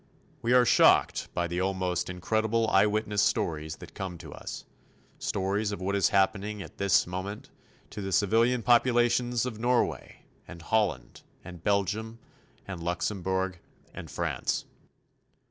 We 0.41 0.53
are 0.53 0.65
shocked 0.65 1.31
by 1.35 1.45
the 1.45 1.59
almost 1.61 2.09
incredible 2.09 2.67
eyewitness 2.71 3.21
stories 3.21 3.75
that 3.75 3.93
come 3.93 4.17
to 4.17 4.33
us, 4.33 4.65
stories 5.19 5.71
of 5.71 5.79
what 5.79 5.95
is 5.95 6.09
happening 6.09 6.63
at 6.63 6.79
this 6.79 7.05
moment 7.05 7.51
to 7.91 8.01
the 8.01 8.11
civilian 8.11 8.63
populations 8.63 9.45
of 9.45 9.59
Norway 9.59 10.25
and 10.47 10.63
Holland 10.63 11.21
and 11.43 11.63
Belgium 11.63 12.17
and 12.65 12.81
Luxembourg 12.81 13.59
and 13.93 14.09
France. 14.09 14.65